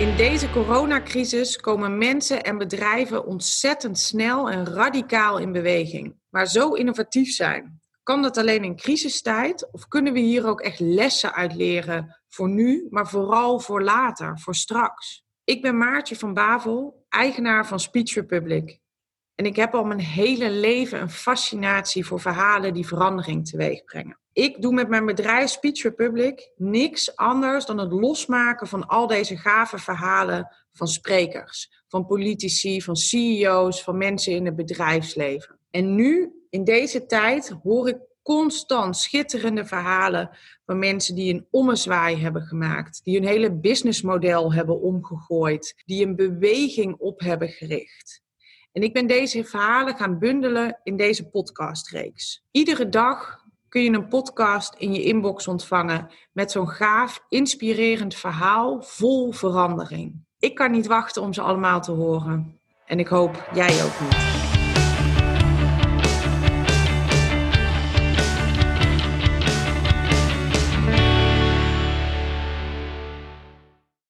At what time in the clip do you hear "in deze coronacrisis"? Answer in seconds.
0.00-1.56